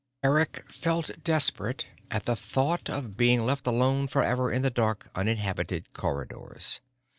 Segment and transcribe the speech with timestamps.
[0.23, 5.93] Eric felt desperate at the thought of being left alone forever in the dark, uninhabited
[5.93, 6.81] corridors.